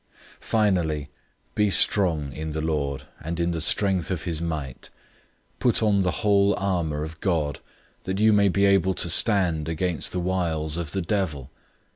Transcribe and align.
006:010 0.39 0.39
Finally, 0.41 1.09
be 1.53 1.69
strong 1.69 2.33
in 2.33 2.49
the 2.53 2.61
Lord, 2.61 3.03
and 3.23 3.39
in 3.39 3.51
the 3.51 3.61
strength 3.61 4.09
of 4.09 4.23
his 4.23 4.41
might. 4.41 4.89
006:011 5.59 5.59
Put 5.59 5.83
on 5.83 6.01
the 6.01 6.09
whole 6.25 6.55
armor 6.57 7.03
of 7.03 7.19
God, 7.19 7.59
that 8.05 8.19
you 8.19 8.33
may 8.33 8.49
be 8.49 8.65
able 8.65 8.95
to 8.95 9.09
stand 9.11 9.69
against 9.69 10.11
the 10.11 10.19
wiles 10.19 10.77
of 10.77 10.93
the 10.93 11.03
devil. 11.03 11.51